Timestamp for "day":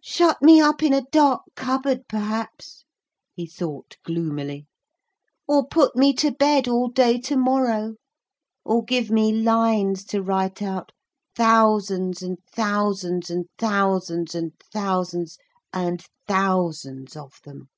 6.88-7.16